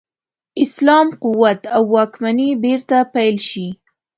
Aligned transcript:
اسلام 0.63 1.07
قوت 1.23 1.61
او 1.75 1.83
واکمني 1.95 2.49
بیرته 2.63 2.97
پیل 3.13 3.35
شي. 3.49 3.67